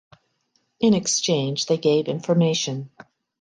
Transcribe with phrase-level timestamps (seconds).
[0.79, 2.89] In exchange they gave information.